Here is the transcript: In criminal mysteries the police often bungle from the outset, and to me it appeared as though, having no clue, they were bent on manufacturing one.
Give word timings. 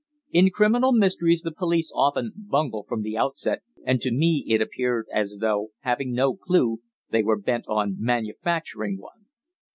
In 0.31 0.49
criminal 0.49 0.93
mysteries 0.93 1.43
the 1.43 1.51
police 1.51 1.91
often 1.93 2.31
bungle 2.35 2.87
from 2.89 3.03
the 3.03 3.15
outset, 3.15 3.61
and 3.85 4.01
to 4.01 4.11
me 4.11 4.43
it 4.47 4.59
appeared 4.59 5.05
as 5.13 5.37
though, 5.41 5.67
having 5.81 6.11
no 6.11 6.33
clue, 6.35 6.79
they 7.11 7.21
were 7.21 7.37
bent 7.37 7.65
on 7.67 7.97
manufacturing 7.99 8.97
one. 8.97 9.27